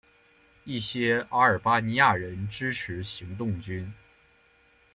[0.63, 3.93] 一些阿尔巴尼亚人支持行动军。